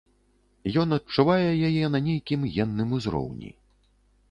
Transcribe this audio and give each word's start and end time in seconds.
Ён 0.83 0.95
адчувае 0.97 1.51
яе 1.67 1.85
на 1.97 2.03
нейкім 2.07 2.49
генным 2.57 2.99
узроўні. 3.01 3.55